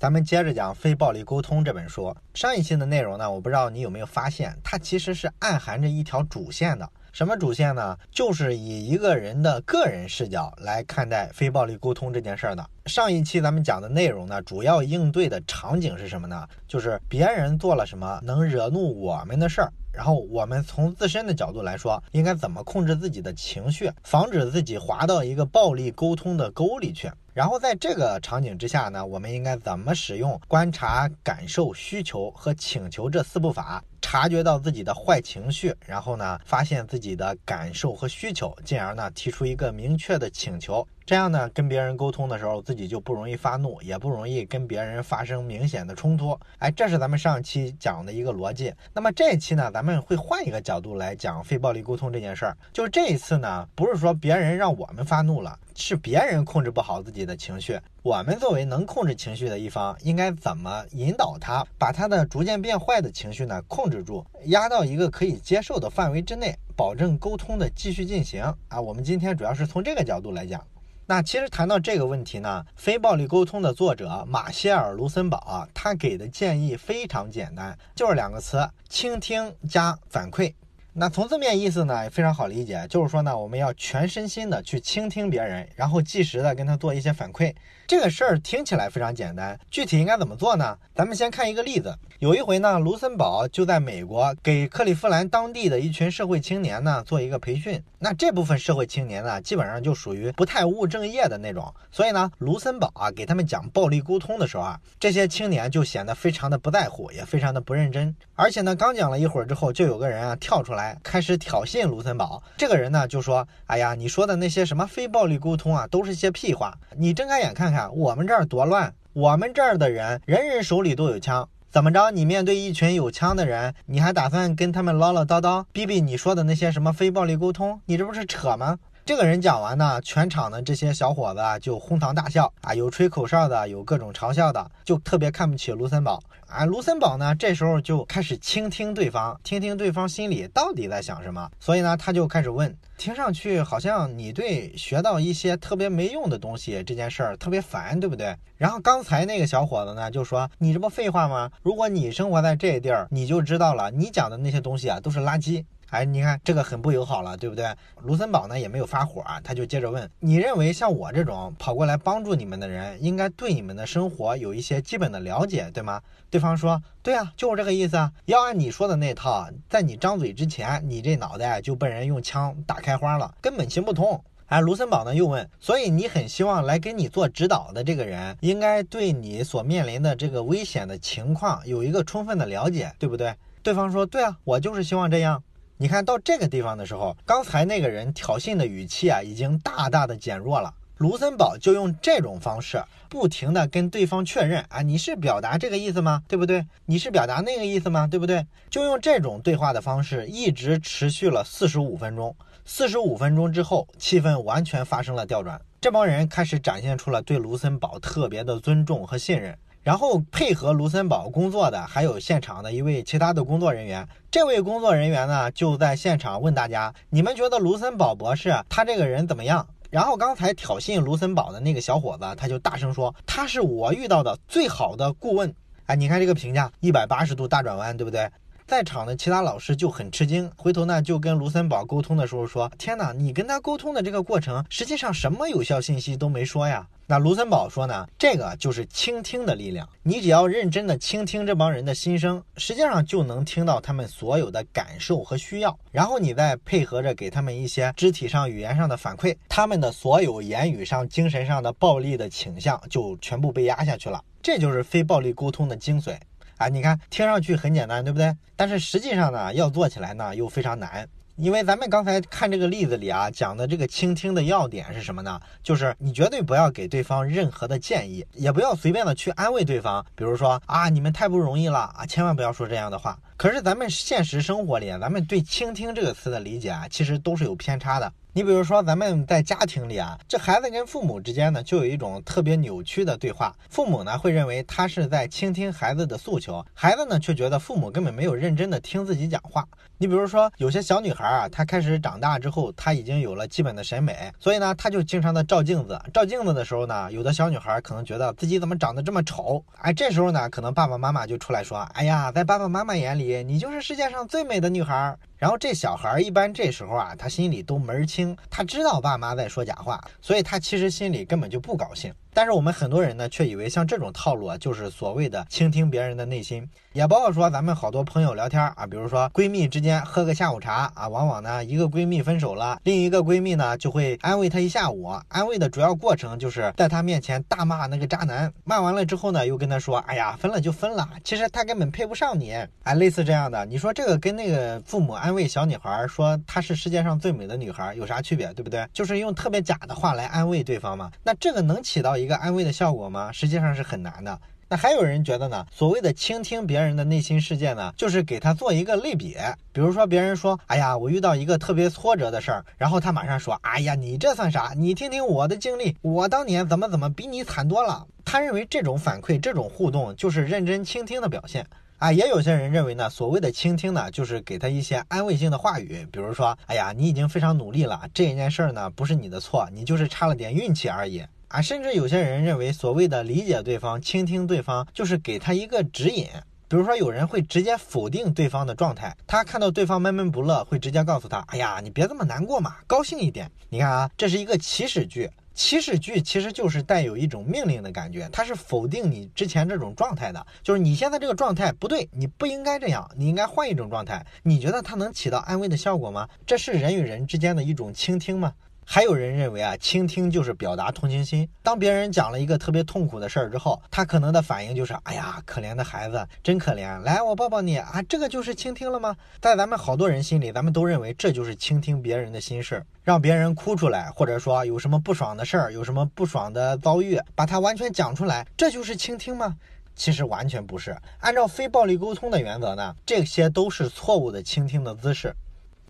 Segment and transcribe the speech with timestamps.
[0.00, 2.16] 咱们接着讲《非暴力沟通》这本书。
[2.32, 6.88] 上一期的内容呢，我不知道你有没有发现，它其实是暗含着一条主线的。
[7.12, 7.98] 什么主线呢？
[8.10, 12.66] 就是以一个人的个人视角来看待非暴力沟通这件事儿的。
[12.86, 16.48] 上一期咱们讲的内容呢，主要应对的场景是什么呢？
[16.66, 19.70] 就是别人做了什么能惹怒我们的事儿。
[19.92, 27.10] 然后我们从自身的角度来说，应该怎么控制自己的情绪，防止自己滑到一个暴力沟通的沟里去？
[27.32, 40.86] 然后在这个场景之下呢，我们应该怎么使用观察、感受、需求和请求这四步法，察觉到自己的坏情绪，然后呢，发现自己的感受和需求，进而呢，提出一个明确的请求。
[41.10, 46.38] 这样呢，跟别人沟通的时候，自己就不容易发怒，也不容易跟别人发生明显的冲突。
[46.60, 48.72] 哎，这是咱们上期讲的一个逻辑。
[48.94, 52.56] 那么这一期呢，咱们会换一个角度来讲非暴力沟通这件事儿。
[52.72, 57.76] 就这一次呢，不是说别人让我们发怒了，是别人控制不好自己的情绪。
[58.04, 68.80] 我们作为能控制情绪的一方，应该怎么引导他，把他的逐渐变坏的情绪呢控制住，压到一个可以接受的范围之内，保证沟通的继续进行啊。
[68.80, 70.64] 我们今天主要是从这个角度来讲。
[71.10, 80.54] 那其实谈到这个问题呢，非暴力沟通的作者马歇尔·卢森堡啊，他给的建议非常简单，就是两个词：倾听加反馈。
[80.92, 87.52] 那从字面意思呢，也非常好理解，就是说呢，我们要全身心的去倾听别人，然后及时的跟他做一些反馈。
[87.90, 90.78] 这个事儿听起来非常简单，具体应该怎么做呢？
[90.94, 91.92] 咱们先看一个例子。
[92.20, 97.82] 有一回呢，卢森堡就在美国给克利夫兰当地的一群社会青年呢做一个培训。
[97.98, 101.74] 那这部分社会青年呢，基本上就属于不太务正业的那种。
[101.90, 108.14] 所以呢，卢森堡啊给他们讲暴力沟通的时候啊，这些青年就显得非常的不在乎，也非常的不认真。
[108.36, 112.40] 而且呢，刚讲了一会儿之后，就有个人啊跳出来开始挑衅卢森堡。
[112.56, 116.78] 这个人呢就说：“哎呀，你说的那些什么非暴力沟通啊，都是些屁话。
[116.96, 118.92] 你睁开眼看看。”我们这儿多乱！
[119.12, 122.10] 我们这儿的人人人手里都有枪，怎么着？
[122.10, 127.80] 你面对一群有枪的人，你还打算跟他们唠唠叨叨，逼逼你说的那些什么非暴力沟通？
[127.86, 128.78] 你这不是扯吗？
[129.10, 136.64] 这个人讲完呢，全场的这些小伙子就哄堂大笑啊，有吹口哨的，有各种嘲笑的，就特别看不起卢森堡啊。
[136.64, 141.50] 卢森堡呢，这时候就开始倾听对方，听听对方心里到底在想什么。
[141.58, 148.36] 所以呢，他就开始问：听上去好像你对学到一些特别没用的东西这件事儿特别烦，对不对？
[148.56, 151.50] 然后刚才那个小伙子呢，就说：你这不废话吗？
[151.64, 155.64] 如果你生活在这地儿，你就知道了，你讲的那些东西啊，都是垃圾。
[155.90, 157.66] 哎，你看这个很不友好了，对不对？
[158.02, 166.00] 卢森堡呢也没有发火啊，他就接着问：你认为像我这种跑过来帮助你们的人，应该对你们的生活有一些基本的了解，对吗？
[166.30, 168.12] 对方说：对啊，就是这个意思啊。
[168.26, 174.22] 要按你说的那套，在你张嘴之前，你这脑袋就被人用枪打开花了，根本行不通。
[174.46, 183.34] 哎，卢森堡呢又问：所以你很希望来给你做指导的这个人，应该对你所面临的这个危险的情况有一个充分的了解，对不对？
[183.62, 185.42] 对方说：对啊，我就是希望这样。
[185.82, 190.74] 你看到这个地方的时候，刚才那个人挑衅的语气啊，已经大大的减弱了。
[190.98, 196.22] 卢森堡就用这种方式，不停的跟对方确认啊，你是表达这个意思吗？
[196.28, 196.66] 对不对？
[196.84, 198.06] 你是表达那个意思吗？
[198.06, 198.46] 对不对？
[198.68, 202.36] 就用这种对话的方式，一直持续了四十五分钟。
[202.66, 209.56] 四十五分钟之后，气氛完全发生了调转，这帮人开始展现出了对卢森堡特别的尊重和信任。
[209.82, 214.06] 然后配合卢森堡工作的还有现场的一位其他的工作人员。
[214.30, 225.52] 这位工作人员呢，就在现场问大家：“你们觉得卢森堡博士他这个人怎么样？”然后刚才挑衅卢森堡的那个小伙子，他就大声说：“他是我遇到的最好的顾问。”
[225.86, 228.30] 哎，你看这个评价，一百八十度大转弯，对不对？
[228.68, 239.88] 在场的其他老师就很吃惊，回头呢就跟卢森堡沟通的时候说：“天哪，你跟他沟通的这个过程，实际上什么有效信息都没说呀。”那卢森堡说呢，这个就是倾听的力量。
[240.04, 254.22] 你只要认真的倾听这帮人的心声，实际上就能听到他们所有的感受和需要，然后你再配合着给他们一些肢体上、语言上的反馈，他们的所有言语上、精神上的暴力的倾向就全部被压下去了。
[254.40, 256.16] 这就是非暴力沟通的精髓。
[256.58, 258.32] 啊，你看，听上去很简单，对不对？
[258.54, 261.08] 但是实际上呢，要做起来呢，又非常难。
[261.42, 265.40] 因为咱们刚才看这个例子里啊，讲的这个倾听的要点是什么呢？
[265.62, 270.04] 就是你绝对不要给对方任何的建议，也不要随便的去安慰对方。
[270.14, 273.18] 比如说啊，你们太不容易了啊，千万不要说这样的话。
[273.38, 278.12] 可是咱们现实生活里，咱们对倾听这个词的理解啊，其实都是有偏差的。
[278.34, 283.56] 你比如说，咱们在家庭里啊，这孩子跟父母之间呢，就有一种特别扭曲的对话。
[283.70, 289.66] 父母呢会认为他是在倾听孩子的诉求，孩子呢却觉得父母根本没有认真的听自己讲话。
[290.02, 296.00] 你比如说，有些小女孩啊，她开始长大之后，她已经有了基本的审美，所以呢，她就经常的照镜子。
[296.10, 305.14] 照镜子的时候呢，有的小女孩可能觉得自己怎么长得这么丑，哎，这时候呢，可能爸爸妈妈就出来说，哎呀，在爸爸妈妈眼里，你就是世界上最美的女孩。
[305.36, 312.10] 然后这小孩一般这时候啊，他心里都门儿清，他知道爸妈在说假话，所以他其实心里根本就不高兴。
[312.32, 332.52] 但是我们很多人呢，却以为像这种套路啊，就是所谓的倾听别人的内心，也包括说咱们好多朋友聊天啊，比如说闺蜜之间喝个下午茶啊，往往呢一个闺蜜分手了，另一个闺蜜呢就会安慰她一下午，安慰的主要过程就是在她面前大骂那个渣男，骂完了之后呢，又跟她说，哎呀，分了就分了，其实他根本配不上你，
[332.84, 338.86] 哎，类似这样的，你说这个跟那个父母安慰小女孩说她是世界上最美的女孩有啥区别，对不对？
[338.92, 342.19] 就是用特别假的话来安慰对方嘛，那这个能起到。
[342.20, 343.32] 一个安慰的效果吗？
[343.32, 344.38] 实际上是很难的。
[344.72, 345.66] 那还有人觉得呢？
[345.72, 349.36] 所谓的倾听别人的内心世界呢，就是给他做一个类比。
[349.72, 354.72] 比如说，别人说：“哎呀，我遇到一个特别挫折的事儿。”然后他马上说：“哎呀，你这算啥？
[354.76, 361.66] 你听听我的经历，我当年怎么怎么比你惨多了。”他认为这种反馈、这种互动就是认真倾听的表现。
[361.98, 376.28] 啊，也有些人认为呢，所谓的倾听呢，就是给他一些安慰性的话语，比如说：“哎呀，你已经非常努力了，这件事儿呢，不是你的错，你就是差了点运气而已。”啊，甚至有些人认为，所谓的理解对方、倾听对方，就是给他一个指引。
[376.68, 385.28] 比如说，有人会直接否定对方的状态，他看到对方闷闷不乐，会直接告诉他：“哎呀，你别这么难过嘛，高兴一点。”你看啊，这是一个祈使句。
[385.52, 394.24] 祈使句其实就是带有一种命令的感觉，它是否定你之前这种状态的，就是你现在这个状态不对，你不应该这样，你应该换一种状态。
[394.44, 396.28] 你觉得它能起到安慰的效果吗？
[396.46, 398.52] 这是人与人之间的一种倾听吗？
[398.92, 401.48] 还有人认为啊，倾听就是表达同情心。
[401.62, 408.02] 当别人讲了一个特别痛苦的事儿之后，他可能的反应就是：哎呀，可怜的孩子，真可怜，来，我抱抱你啊！
[408.08, 409.16] 这个就是倾听了吗？
[409.40, 419.56] 在咱们好多人心里，咱们都认为这就是倾听别人的心事儿，让别人哭出来，或者说有什么不爽的事儿，有什么不爽的遭遇，把它完全讲出来，这就是倾听吗？
[419.94, 420.96] 其实完全不是。
[421.20, 425.32] 按照非暴力沟通的原则呢，这些都是错误的倾听的姿势。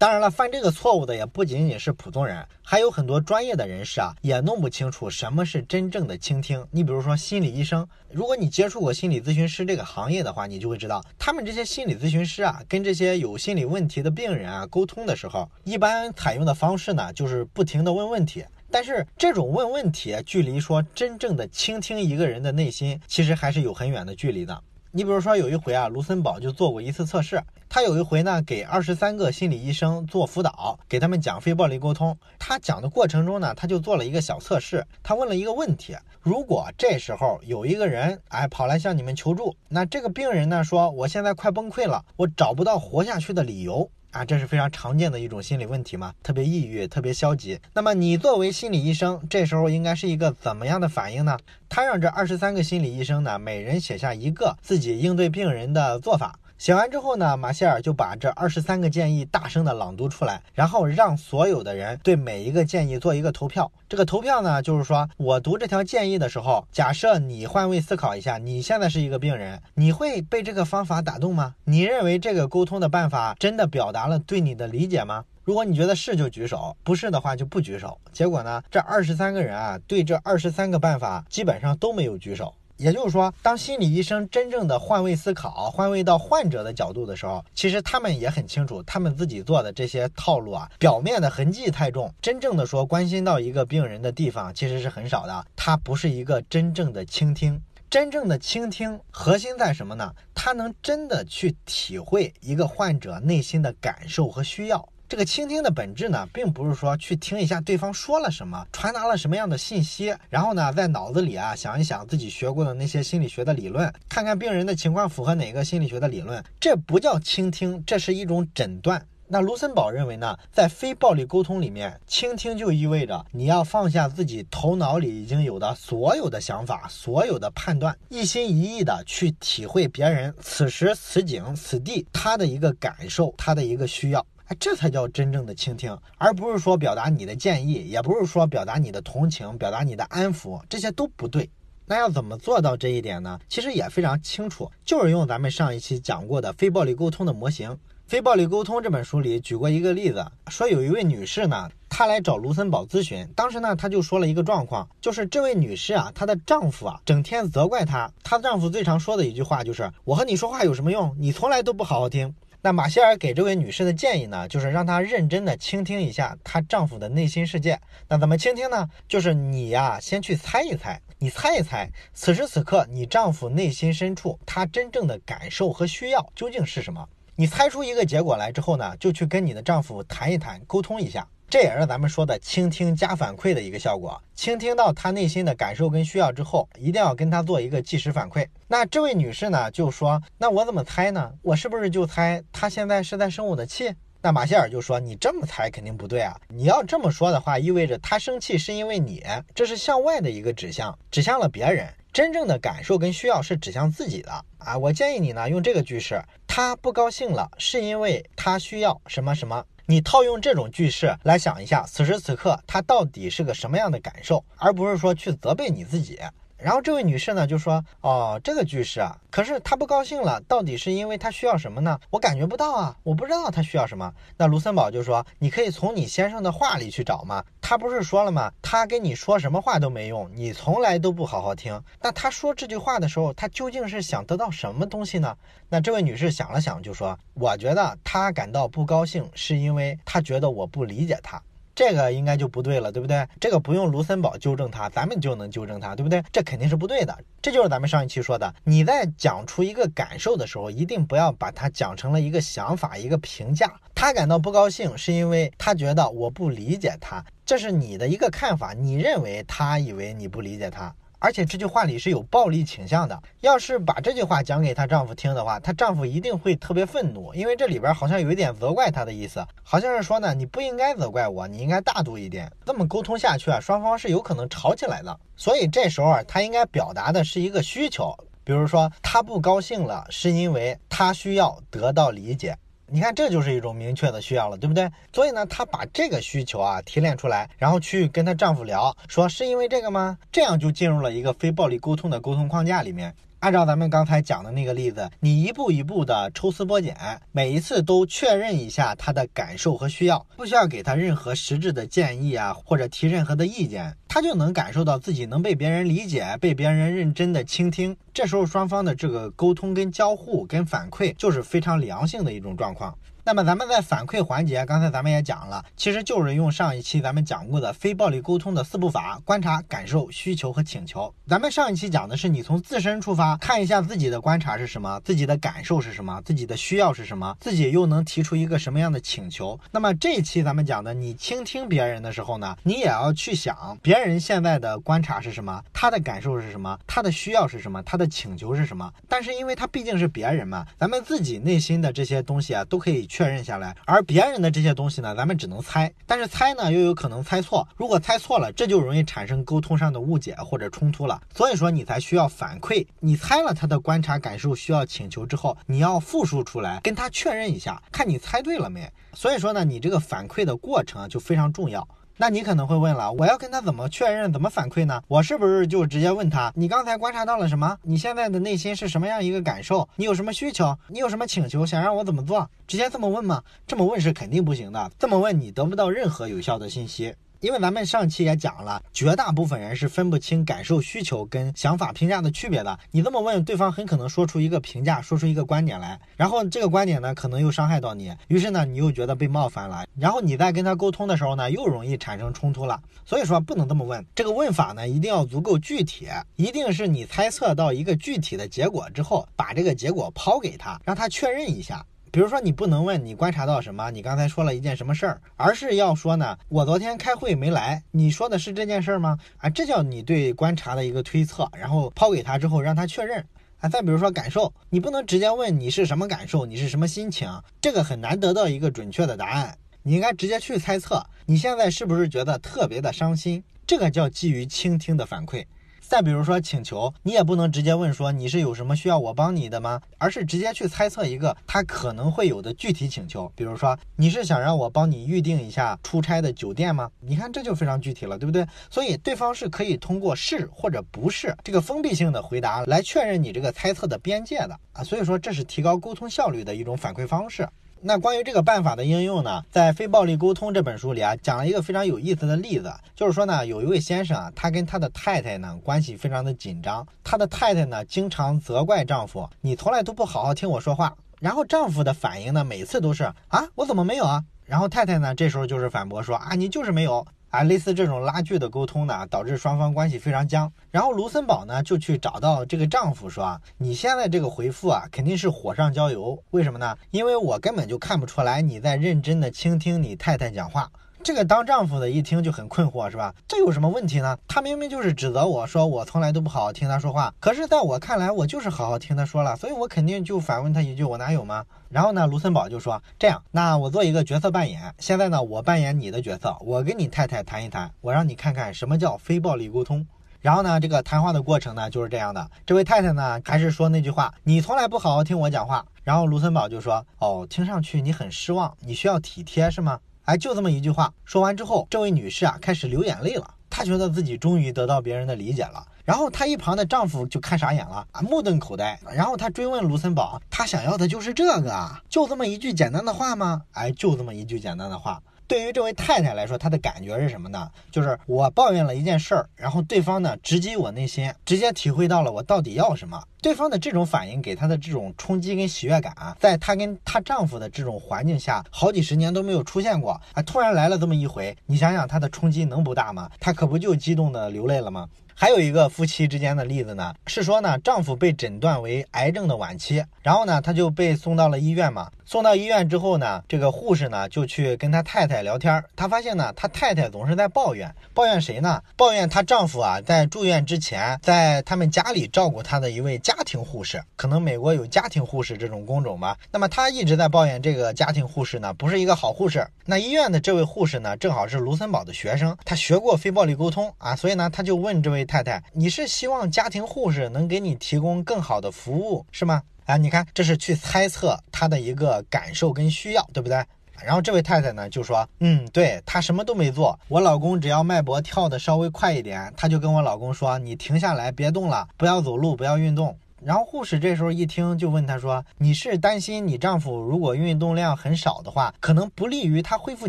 [0.00, 6.66] 当然了，犯这个错误的也不仅仅是普通人，还有很多专业的人士啊，也弄不清楚什么是真正的倾听。
[6.70, 18.42] 你比如说心理医生，如果你接触过心理咨询师这个行业的话，你就会知道，他们这些心理咨询师啊，跟这些有心理问题的病人啊沟通的时候，一般采用的方式呢，就是不停的问问题。
[18.70, 24.62] 但是这种问问题，距离说真正的倾听一个人的内心，其实还是有很远的距离的。
[24.92, 27.38] 你比如说有一回啊，卢森堡就做过一次测试。
[27.72, 32.18] 他有一回呢，给二十三个心理医生做辅导，给他们讲非暴力沟通。
[32.36, 34.84] 他讲的过程中呢，他就做了一个小测试。
[35.04, 47.56] 他问了一个问题：如果这时候有一个人哎跑来向你们求助，那这个病人呢说我现在快崩溃了，我找不到活下去的理由啊，这是非常常见的一种心理问题嘛，特别抑郁，特别消极。
[47.72, 51.38] 那么你作为心理医生，这时候应该是一个怎么样的反应呢？
[51.68, 56.36] 他让这二十三个心理医生呢，每人写下一个自己应对病人的做法。
[56.60, 63.72] 写完之后呢，马歇尔就把这二十三个建议大声的朗读出来，然后让所有的人对每一个建议做一个投票。
[63.88, 71.54] 这个投票呢，就是说我读这条建议的时候，假设你换位思考一下，你现在是一个病人，你会被这个方法打动吗？
[71.64, 75.24] 你认为这个沟通的办法真的表达了对你的理解吗？
[75.42, 77.98] 如果你觉得是，就举手；不是的话，就不举手。
[78.12, 82.52] 结果呢，这二十三个人啊，对这二十三个办法基本上都没有举手。
[82.80, 95.44] 也就是说，当心理医生真正的换位思考、换位到患者的角度的时候，其实他们也很清楚，他们自己做的这些套路啊，表面的痕迹太重，真正的说关心到一个病人的地方其实是很少的。
[95.54, 100.14] 它不是一个真正的倾听，真正的倾听核心在什么呢？
[100.34, 104.88] 他能真的去体会一个患者内心的感受和需要。
[105.10, 119.04] 这个倾听的本质呢，并不是说去听一下对方说了什么，传达了什么样的信息，然后呢，在脑子里啊想一想自己学过的那些心理学的理论，看看病人的情况符合哪个心理学的理论，这不叫倾听，这是一种诊断。
[119.26, 134.24] 那卢森堡认为呢，在非暴力沟通里面，倾听就意味着你要放下自己头脑里已经有的所有的想法、所有的判断，一心一意的去体会别人此时此景此地他的一个感受，他的一个需要。
[134.58, 141.48] 这才叫真正的倾听，而不是说表达你的建议，也不是说表达你的同情，表达你的安抚，这些都不对。
[141.86, 143.38] 那要怎么做到这一点呢？
[143.48, 147.70] 其实也非常清楚，就是用咱们上一期讲过的非暴力沟通的模型。
[148.06, 153.24] 《非暴力沟通》这本书里举过一个例子，说有一位女士呢，她来找卢森堡咨询。
[153.36, 158.12] 当时呢，她就说了一个状况，就是这位女士啊，她的丈夫啊，整天责怪她。
[158.24, 161.14] 她丈夫最常说的一句话就是：“我和你说话有什么用？
[161.20, 167.80] 你从来都不好好听。”那马歇尔给这位女士的建议呢，就是让她认真的倾听一下她丈夫的内心世界。
[168.06, 168.86] 那怎么倾听呢？
[169.08, 177.08] 就是你呀，先去猜一猜，你猜一猜，此时此刻你丈夫内心深处他真正的感受和需要究竟是什么？
[177.34, 181.26] 你猜出一个结果来之后呢，就去跟你的丈夫谈一谈，沟通一下。
[181.50, 184.22] 这也是咱们说的倾听加反馈的一个效果。
[184.36, 188.46] 倾听到他内心的感受跟需要之后，一定要跟他做一个即时反馈。
[188.68, 191.32] 那这位女士呢，就说：“那我怎么猜呢？
[191.42, 193.92] 我是不是就猜他现在是在生我的气？”
[194.22, 196.38] 那马歇尔就说：“你这么猜肯定不对啊！
[196.46, 201.88] 你要这么说的话，意味着他生气是因为你，这是向外的一个指向，指向了别人。
[202.12, 204.78] 真正的感受跟需要是指向自己的啊！
[204.78, 216.16] 我建议你呢，用这个句式：他不高兴了，是因为他需要什么什么。”你套用这种句式来想一下，此时此刻他到底是个什么样的感受，而不是说去责备你自己。
[216.62, 221.98] 然后这位女士呢就说：“哦，这个句式啊，可是她不高兴了，到底是因为她需要什么呢？
[222.10, 228.52] 我感觉不到啊，我不知道她需要什么。”那卢森堡就说：“你可以从你先生的话里去找嘛，他不是说了吗？
[228.60, 231.82] 他跟你说什么话都没用，你从来都不好好听。
[232.02, 235.36] 那他说这句话的时候，他究竟是想得到什么东西呢？”
[235.68, 241.40] 那这位女士想了想就说：“我觉得他感到不高兴，是因为他觉得我不理解他。”
[241.80, 243.26] 这个应该就不对了，对不对？
[243.40, 246.22] 这个不用卢森堡纠正他，咱们就能纠正他，对不对？
[246.30, 247.18] 这肯定是不对的。
[247.40, 253.72] 这就是咱们上一期说的，你在讲出一个感受的时候，一定不要把它讲成了一个想法、一个评价。
[253.94, 260.94] 他感到不高兴，是因为他觉得我不理解他，这是你的一个看法，你认为他以为你不理解他。
[261.20, 263.22] 而且这句话里是有暴力倾向的。
[263.42, 272.50] 要是把这句话讲给她丈夫听的话，她丈夫一定会特别愤怒，因为这里边好像有一点责怪她的意思，好像是说呢，你不应该责怪我，你应该大度一点。
[272.64, 275.20] 这么沟通下去啊，双方是有可能吵起来的。
[275.36, 282.56] 所以这时候啊，她应该表达的是一个需求，比如说她不高兴了，是因为她需要得到理解。
[282.92, 284.90] 你看，这就是一种明确的需要了，对不对？
[285.12, 290.18] 所以呢，她把这个需求啊提炼出来，然后去跟她丈夫聊，说是因为这个吗？
[290.32, 293.14] 这样就进入了一个非暴力沟通的沟通框架里面。
[293.40, 296.94] 按照咱们刚才讲的那个例子，你一步一步的抽丝剥茧，
[297.32, 307.96] 每一次都确认一下他的感受和需要，不需要给他任何实质的建议啊，或者提任何的意见，他就能感受到自己能被别人理解，被别人认真的倾听。
[308.12, 312.94] 这时候双方的这个沟通跟交互跟反馈就是非常良性的一种状况。
[313.22, 321.12] 那么咱们在反馈环节，刚才咱们也讲了，其实就是用上一期咱们讲过的非暴力沟通的四步法：观察、感受、需求和请求。
[321.28, 329.60] 咱们上一期讲的是你从自身出发，看一下自己的观察是什么，自己的感受是什么，自己的需要是什么，自己又能提出一个什么样的请求。
[329.70, 338.90] 那么这一期咱们讲的，你倾听别人的时候呢，你也要去想别人现在的观察是什么，他的感受是什么，他的需要是什么，他的请求是什么。
[339.06, 343.09] 但是因为他毕竟是别人嘛，咱们自己内心的这些东西啊，都可以。
[343.10, 351.20] 确认下来，而别人的这些东西呢，咱们只能猜，但是猜呢又有可能猜错，如果猜错了，这就容易产生沟通上的误解或者冲突了。
[351.34, 358.88] 所以说你才需要反馈，你猜了他的观察、感受、需要、请求之后，你要复述出来，跟他确认一下，看你猜对了没。
[359.12, 361.86] 所以说呢，你这个反馈的过程就非常重要。
[362.22, 365.02] 那你可能会问了，我要跟他怎么确认、怎么反馈呢？
[365.08, 367.78] 我是不是就直接问他，你刚才观察到了什么？
[367.80, 369.88] 你现在的内心是什么样一个感受？
[369.96, 370.76] 你有什么需求？
[370.88, 371.64] 你有什么请求？
[371.64, 372.46] 想让我怎么做？
[372.66, 373.42] 直接这么问吗？
[373.66, 377.14] 这么问是肯定不行的，这么问你得不到任何有效的信息。
[377.40, 382.78] 因为咱们上期也讲了，绝大部分人是分不清感受、需求跟想法、评价的区别的。
[382.90, 392.78] 你这么问，对方很可能说出一个评价，说出一个观点来，然后这个观点呢，可能又伤害到你，于是呢，你又觉得被冒犯了，然后你在跟他沟通的时候呢，又容易产生冲突了。
[393.06, 396.06] 所以说，不能这么问，这个问法呢，一定要足够具体，
[396.36, 401.84] 一定是你猜测到一个具体的结果之后，把这个结果抛给他，让他确认一下。
[402.12, 409.16] 比如说，你不能问你观察到什么，你刚才说了一件什么事儿，而是要说呢，我昨天开会没来，你说的是这件事儿吗？
[409.36, 413.24] 啊，这叫你对观察的一个推测，然后抛给他之后让他确认。
[413.60, 423.44] 啊，再比如说感受，你不能直接问你是什么感受，你是什么心情，这个很难得到一个准确的答案，你应该直接去猜测，你现在是不是觉得特别的伤心？
[423.66, 425.44] 这个叫基于倾听的反馈。
[425.90, 429.80] 再比如说请求，你也不能直接问说你是有什么需要我帮你的吗？
[429.98, 433.28] 而是直接去猜测一个他可能会有的具体请求。
[433.34, 436.88] 比如说你是想让我帮你预定一下出差的酒店吗？
[437.00, 438.46] 你看这就非常具体了，对不对？
[438.70, 444.84] 所以对方是可以通过是或者不是这个封闭性的回答来确认你这个猜测的边界的啊。
[444.84, 447.48] 所以说这是提高沟通效率的一种反馈方式。
[447.82, 464.22] 那关于这个办法的应用呢，在《非暴力沟通》这本书里啊，讲了一个非常有意思的例子，就是说呢，有一位先生啊，他跟他的太太呢关系非常的紧张，他的太太呢经常责怪丈夫，你从来都不好好听我说话，然后丈夫的反应呢每次都是啊，我怎么没有啊？
[464.44, 467.06] 然后太太呢这时候就是反驳说啊，你就是没有。
[467.30, 470.52] 啊，类似这种拉锯的沟通呢，导致双方关系非常僵。
[470.70, 476.20] 然后卢森堡呢就去找到这个丈夫说：“你现在这个回复啊，肯定是火上浇油。
[476.32, 476.76] 为什么呢？
[476.90, 480.70] 因为我根本就看不出来你在认真的倾听你太太讲话。”
[481.02, 483.14] 这个当丈夫的一听就很困惑，是吧？
[483.26, 484.18] 这有什么问题呢？
[484.28, 491.44] 他明明就是指责我说我从来都不好好听他说话，可是在我看来，我就是好好听他说了，所以我肯定就反问他一句：我哪有吗？
[491.70, 499.86] 然后呢，卢森堡就说：这样，那我做一个角色扮演，现在呢，我扮演你的角色，我跟你太太谈一谈，我让你看看什么叫非暴力沟通。
[500.20, 502.30] 然后呢，这个谈话的过程呢就是这样的。
[502.44, 505.64] 这位太太呢还是说那句话：你从来不好好听我讲话。
[505.82, 509.80] 然后卢森堡就说：哦，听上去你很失望，你需要体贴是吗？
[510.04, 513.34] 哎，就这么一句话说完之后，这位女士啊开始流眼泪了。
[513.48, 515.66] 她觉得自己终于得到别人的理解了。
[515.84, 518.78] 然后她一旁的丈夫就看傻眼了啊，目瞪口呆。
[518.94, 521.82] 然后她追问卢森堡，她想要的就是这个啊？
[521.88, 523.42] 就这么一句简单的话吗？
[523.52, 525.02] 哎，就这么一句简单的话。
[525.30, 527.48] 对于这位太太来说，她的感觉是什么呢？
[527.70, 533.00] 就是我抱怨了一件事儿，然后对方呢直击我内心，直接体会到了我到底要什么。
[533.22, 540.22] 对方的这种反应给她的这种冲击跟喜悦感，在她跟她丈夫的这种环境下，好几十年都没有出现过啊！
[540.22, 543.08] 突然来了这么一回，你想想她的冲击能不大吗？
[543.20, 544.88] 她可不就激动的流泪了吗？
[545.14, 551.88] 还有一个夫妻之间的例子呢，是说呢，丈夫被诊断为癌症的晚期，然后呢，他就被送到了医院嘛。
[552.10, 558.60] 送到医院之后呢，这个护士呢就去跟他太太聊天，他发现呢，他太太总是在抱怨，抱怨谁呢？
[558.76, 566.18] 抱怨她丈夫啊，在住院之前，在他们家里照顾她的一位家庭护士，可能美国有家庭护士这种工种吧。
[566.32, 569.46] 那么他一直在抱怨这个家庭护士呢，不是一个好护士。
[569.64, 583.44] 那医院的这位护士呢，正好是卢森堡的学生，他学过非暴力沟通啊，所以呢，他就问这位太太：“你是希望家庭护士能给你提供更好的服务，是吗？”啊，你看，这是去猜测他的一个感受跟需要，对不对？
[583.82, 592.94] 然后这位太太呢就说，嗯，对她什么都没做，我老公只要脉搏跳的稍微快一点，她就跟我老公说，你停下来，别动了，不要走路，不要运动。
[593.22, 599.88] 然后护士这时候一听就问她说，你是担心你丈夫如果运动量很少的话，可能不利于他恢复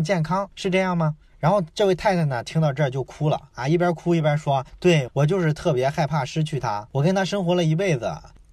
[0.00, 1.14] 健康，是这样吗？
[1.38, 8.10] 然后这位太太呢听到这儿就哭了啊，一边哭一边说，对我就是特别害怕失去他，我跟他生活了一辈子。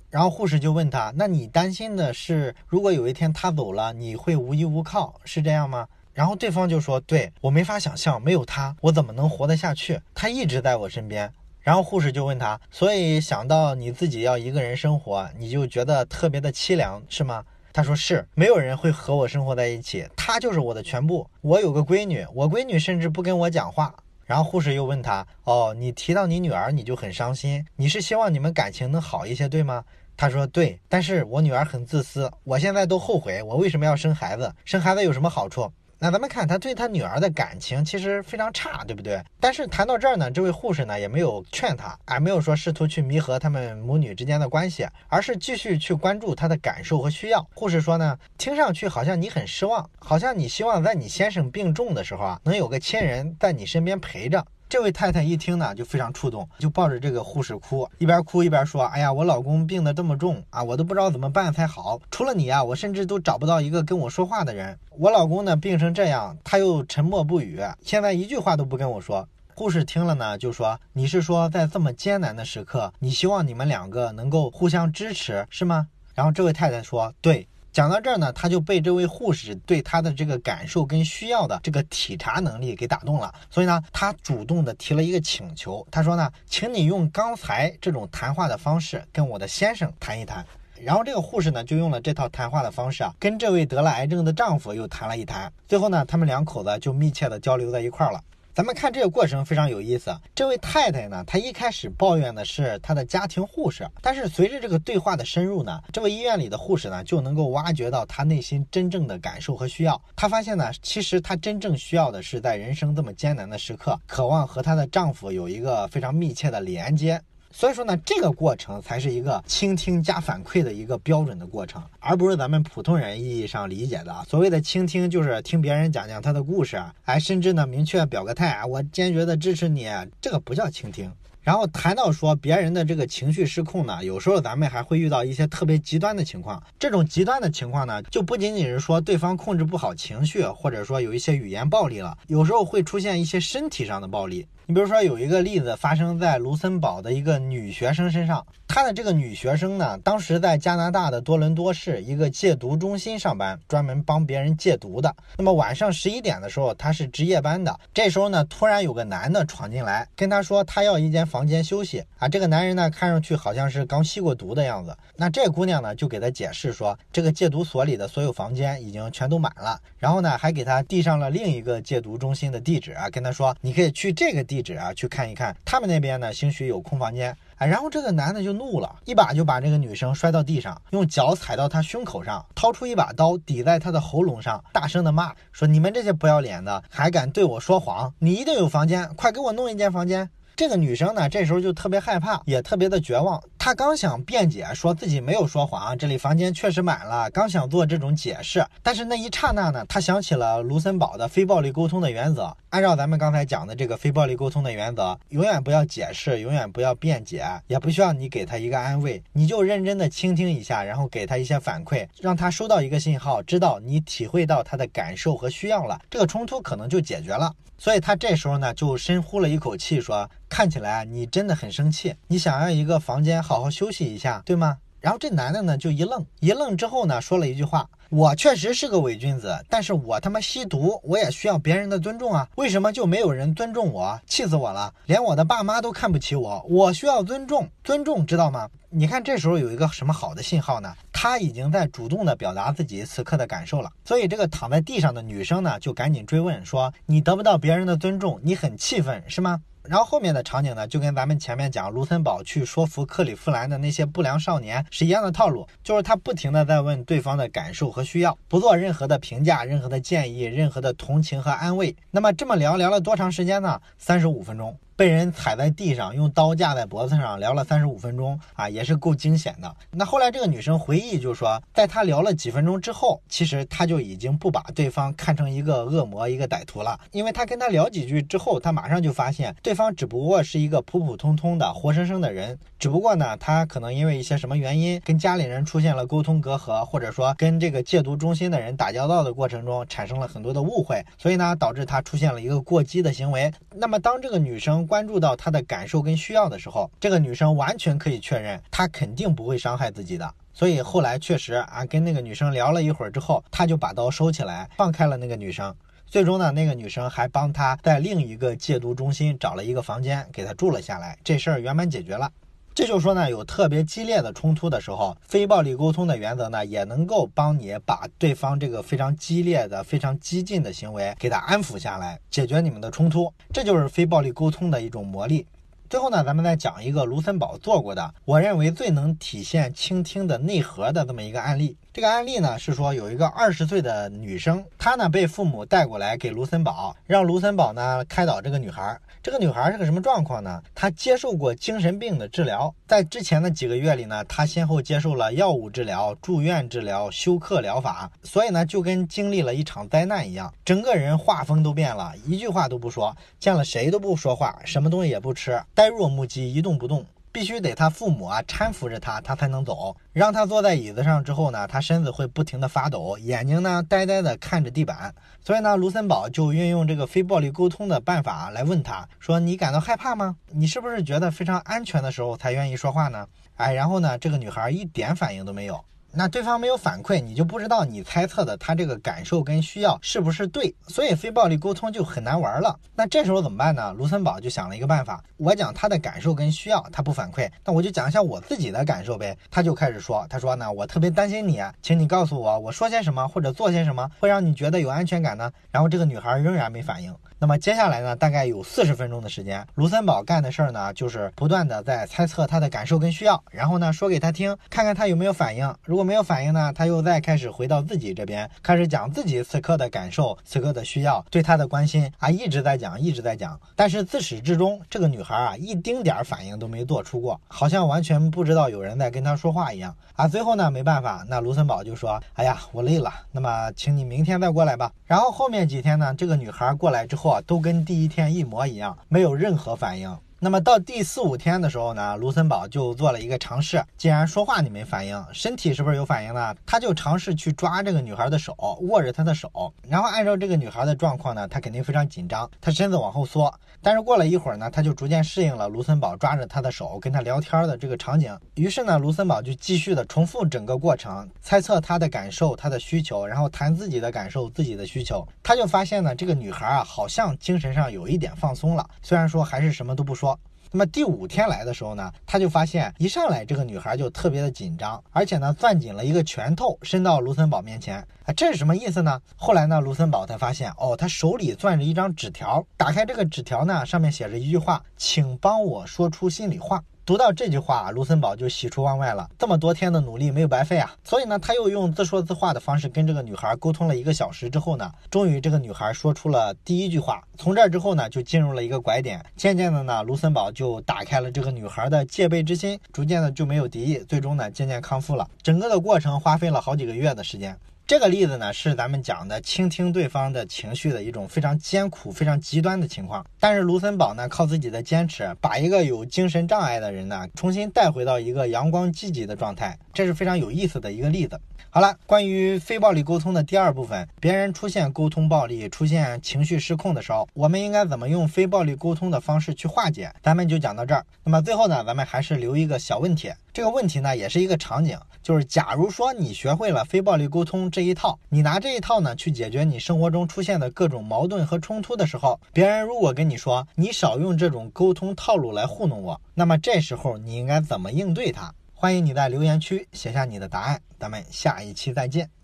[0.10, 10.02] 然后护士就问他：“那你担心的是，如果有一天他走了，你会无依无靠，是这样吗？”然后对方就说：“对我没法想象，没有他，我怎么能活得下去？
[10.16, 21.30] 他一直在我身边。”然后护士就问他：“所以想到你自己要一个人生活，你就觉得特别的凄凉，是吗？”他说：“是，没有人会和我生活在一起，他就是我的全部。
[21.42, 23.94] 我有个闺女，我闺女甚至不跟我讲话。”
[24.30, 29.84] 然后护士又问他：“哦，你提到你女儿，你就很伤心，你是希望你们感情能好一些，对吗？”
[30.16, 35.72] 他说对，但是我女儿很自私，我现在都后悔我为什么要生孩子，生孩子有什么好处？
[36.02, 39.22] 那咱们看他对他女儿的感情其实非常差，对不对？
[39.38, 47.46] 但是谈到这儿呢，这位护士呢也没有劝他，啊没有说试图去弥合他们母女之间的关系，而是继续去关注他的感受和需要。
[47.54, 54.46] 护士说呢，听上去好像你很失望，好像你希望在你先生病重的时候啊，能有个亲人在你身边陪着。
[54.70, 62.00] 这位太太一听呢，就非常触动，就抱着这个护士哭，一边哭一边说：“哎呀，我老公病得这么重啊，我都不知道怎么办才好。
[62.12, 64.78] 除了你啊，我甚至都找不到一个跟我说话的人。
[64.92, 90.46] 我老公呢，病成这样，他又沉默不语，现在一句话都不跟我说。”护士听了呢，就说：“你是说在这么艰难的时刻，你希望你们两个能够互相支持，是吗？”然后这位太太说：“对。”讲到这儿呢，他就被这位护士对他的这个感受跟需要的这个体察能力给打动了，所以呢，他主动的提了一个请求，他说呢，请你用刚才这种谈话的方式跟我的先生谈一谈。
[90.82, 98.22] 然后这个护士呢，就用了这套谈话的方式啊，跟这位得了癌症的丈夫又谈了一谈，最后呢，他们两口子就密切的交流在一块儿了。
[98.54, 100.14] 咱们看这个过程非常有意思。
[100.36, 110.02] 这位太太呢，她一开始抱怨的是她的家庭护士，但是随着这个对话的深入呢，这位医院里的护士呢就能够挖掘到她内心真正的感受和需要。
[110.16, 117.22] 她发现呢，其实她真正需要的是在人生这么艰难的时刻，渴望和她的丈夫有一个非常密切的连接。
[117.52, 129.88] 所以说呢，这个过程才是一个倾听加反馈的一个标准的过程，而不是咱们普通人意义上理解的所谓的倾听，就是听别人讲讲他的故事，还甚至呢明确表个态啊，我坚决的支持你，
[130.22, 131.12] 这个不叫倾听。
[131.42, 136.62] 然后谈到说别人的这个情绪失控呢，有时候咱们还会遇到一些特别极端的情况。
[136.78, 144.46] 这种极端的情况呢，就不仅仅是说对方控制不好情绪，或者说有一些语言暴力了，有时候会出现一些身体上的暴力。
[144.70, 155.16] 你比如说有一个例子发生在卢森堡的一个女学生身上，她的这个女学生呢，当时在加拿大的多伦多市一个戒毒中心上班，专门帮别人戒毒的。
[155.40, 157.80] 那么晚上十一点的时候，她是值夜班的。
[157.96, 162.30] 这时候呢，突然有个男的闯进来，跟她说他要一间房间休息啊。
[162.30, 164.96] 这个男人呢，看上去好像是刚吸过毒的样子。
[165.16, 177.66] 那这姑娘呢，就给他解释说，这个戒毒所里的所有房间已经全都满了，然后呢，还给他递上了另一个戒毒中心的地址啊，跟他说你可以去这个地地址啊去看一看，他们那边呢兴许有空房间啊。
[177.66, 188.14] 然后这个男的就怒了，一把就把这个女生摔到地上，用脚踩到她胸口上，掏出一把刀抵在她的喉咙上，大声的骂说：“你们这些不要脸的，还敢对我说谎！
[188.20, 193.42] 你一定有房间，快给我弄一间房间！”这个女生呢，这时候就特别害怕，也特别的绝望。
[193.62, 197.30] 他刚想辩解，说自己没有说谎，这里房间确实满了。
[197.30, 202.56] 刚想做这种解释，但是那一刹那呢，他想起了卢森堡的非暴力沟通的原则。
[202.70, 217.54] 按照咱们刚才讲的这个非暴力沟通的原则，永远不要解释，永远不要辩解，也不需要你给他一个安慰，你就认真的倾听一下，然后给他一些反馈，让他收到一个信号，知道你体会到他的感受和需要了，这个冲突可能就解决了。
[217.78, 220.30] 所以他这时候呢，就深呼了一口气，说。
[220.50, 224.78] 看起来你真的很生气，你想要一个房间好好休息一下，对吗？
[225.00, 232.48] 然后这男的呢就一愣，一愣之后呢说了一句话：“我确实是个伪君子，但是我他妈吸毒，我也需要别人的尊重啊！
[232.58, 234.22] 为什么就没有人尊重我？
[234.28, 234.94] 气死我了！
[235.08, 238.70] 连我的爸妈都看不起我，我需要尊重，尊重，知道吗？
[238.92, 240.94] 你看这时候有一个什么好的信号呢？
[241.12, 243.92] 他已经在主动的表达自己此刻的感受了。
[244.06, 261.96] 所以这个躺在地上的女生呢就赶紧追问说：你得不到别人的尊重，你很气愤是吗？”然后后面的场景呢，就跟咱们前面讲卢森堡去说服克里夫兰的那些不良少年是一样的套路，就是他不停的在问对方的感受和需要，不做任何的评价、任何的建议、任何的同情和安慰。
[262.12, 263.82] 那么这么聊聊了多长时间呢？
[263.98, 264.78] 三十五分钟。
[265.00, 269.76] 被人踩在地上，用刀架在脖子上聊了三十五分钟啊，也是够惊险的。
[269.92, 293.50] 那后来这个女生回忆就说，在她聊了几分钟之后，其实她就已经不把对方看成一个恶魔、一个歹徒了，因为她跟他聊几句之后，她马上就发现对方只不过是一个普普通通的活生生的人，只不过呢，他可能因为一些什么原因跟家里人出现了沟通隔阂，或者说跟这个戒毒中心的人打交道的过程中产生了很多的误会，所以呢，导致他出现了一个过激的行为。
[293.74, 294.89] 那么当这个女生。
[294.90, 300.34] 关注到他的感受跟需要的时候，这个女生完全可以确认，他肯定不会伤害自己的。
[300.52, 305.74] 所以后来确实啊，跟那个女生聊了一会儿之后，他就把刀收起来，放开了那个女生。
[306.08, 312.32] 最终呢，那个女生还帮他在另一个戒毒中心找了一个房间，给他住了下来，这事儿圆满解决了。
[312.80, 323.34] 这就说呢，有特别激烈的冲突的时候，非暴力沟通的原则呢，也能够帮你把对方这个非常激烈的、非常激进的行为给他安抚下来，解决你们的冲突。
[323.52, 325.46] 这就是非暴力沟通的一种魔力。
[325.90, 331.76] 最后呢，咱们再讲一个卢森堡做过的，我认为最能体现倾听的内核的这么一个案例。
[331.92, 338.96] 这个案例呢是说有一个二十岁的女生，她呢被父母带过来给卢森堡，让卢森堡呢开导这个女孩。
[339.24, 340.62] 这个女孩是个什么状况呢？
[340.76, 357.04] 她接受过精神病的治疗，在之前的几个月里呢，她先后接受了药物治疗、住院治疗、休克疗法，所以呢就跟经历了一场灾难一样，整个人画风都变了，一句话都不说，见了谁都不说话，什么东西也不吃，呆若木鸡，一动不动。
[357.32, 359.96] 必须得他父母啊搀扶着他，他才能走。
[360.14, 365.14] 让他坐在椅子上之后呢，他身子会不停地发抖，眼睛呢呆呆地看着地板。
[365.44, 370.36] 所以呢，卢森堡就运用这个非暴力沟通的办法来问他说：“你感到害怕吗？
[370.52, 375.84] 你是不是觉得非常安全的时候才愿意说话呢？”哎，然后呢，这个女孩一点反应都没有。
[376.12, 382.78] 那对方没有反馈，你就不知道你猜测的他这个感受跟需要是不是对，所以非暴力沟通就很难玩了。
[382.96, 383.94] 那这时候怎么办呢？
[383.94, 389.38] 卢森堡就想了一个办法，我讲他的感受跟需要，他不反馈，那我就讲一下我自己的感受呗。
[389.52, 395.52] 他就开始说，他说呢，我特别担心你，请你告诉我，我说些什么或者做些什么会让你觉得有安全感呢？
[395.72, 397.16] 然后这个女孩仍然没反应。
[397.42, 405.74] 那么接下来呢，大概有四十分钟的时间，卢森堡干的事儿呢，就是不断的在猜测他的感受跟需要，然后呢说给他听，看看他有没有反应。
[405.86, 413.60] 如如果没有反应呢，他又再开始回到自己这边，开始讲自己此刻的感受、此刻的需要、对他的关心啊，一直在讲，一直在讲。
[413.76, 420.26] 但是自始至终，这个女孩啊，一丁点儿反应都没做出过，好像完全不知道有人在跟她说话一样啊。
[420.26, 427.42] 最后呢，没办法，那卢森堡就说：“哎呀，我累了，那么请你明天再过来吧。”然后后面几天呢，这个女孩过来之后啊。
[427.46, 430.18] 都跟第一天一模一样，没有任何反应。
[430.42, 436.56] 那么到第四五天的时候呢，卢森堡就做了一个尝试，既然说话你没反应，身体是不是有反应呢？
[436.66, 439.52] 他就尝试去抓这个女孩的手，握着她的手，
[439.90, 443.54] 然后按照这个女孩的状况呢，她肯定非常紧张，她身子往后缩。
[443.82, 448.34] 但是过了一会儿呢，她就逐渐适应了卢森堡抓着她的手跟她聊天的这个场景。
[448.56, 455.28] 于是呢，卢森堡就继续的重复整个过程，猜测她的感受、她的需求，然后谈自己的感受、自己的需求。
[455.44, 460.29] 他就发现呢，这个女孩啊，好像精神上有一点放松了，虽然说还是什么都不说。
[460.72, 469.20] 那么第五天来的时候呢，他就发现一上来这个女孩就特别的紧张，而且呢攥紧了一个拳头伸到卢森堡面前，啊，这是什么意思呢？
[469.36, 476.84] 后来呢，卢森堡才发现，哦，他手里攥着一张纸条，打开这个纸条呢，上面写着一句话，请帮我说出心里话。
[477.10, 480.94] 读到这句话，卢森堡就喜出望外了，这么多天的努力没有白费啊！
[481.04, 487.24] 所以呢，他又用自说自话的方式跟这个女孩沟通了一个小时之后呢，终于这个女孩说出了第一句话。
[487.36, 495.28] 从这之后呢，就进入了一个拐点，渐渐的呢，卢森堡就打开了这个女孩的戒备之心，逐渐的就没有敌意，最终呢，渐渐康复了。
[495.42, 497.58] 整个的过程花费了好几个月的时间。
[497.90, 503.26] 这个例子呢，是咱们讲的倾听对方的情绪的一种非常艰苦、非常极端的情况。
[503.40, 511.42] 但是卢森堡呢，靠自己的坚持，把一个有精神障碍的人呢，重新带回到一个阳光积极的状态，这是非常有意思的一个例子。
[511.72, 520.14] 好了，关于非暴力沟通的第二部分，别人出现沟通暴力、出现情绪失控的时候，我们应该怎么用非暴力沟通的方式去化解？
[520.22, 521.04] 咱们就讲到这儿。
[521.24, 523.32] 那么最后呢，咱们还是留一个小问题。
[523.52, 538.54] 这个问题呢，也是一个场景，就是假如说你学会了非暴力沟通这一套，你拿这一套呢去解决你生活中出现的各种矛盾和冲突的时候，别人如果跟你说你少用这种沟通套路来糊弄我，那么这时候你应该怎么应对他？
[538.74, 542.39] 欢迎你在留言区写下你的答案，咱们下一期再见。